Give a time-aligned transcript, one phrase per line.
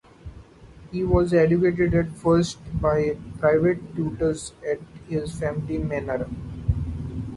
[0.91, 6.25] He was educated at first by private tutors at his family manor.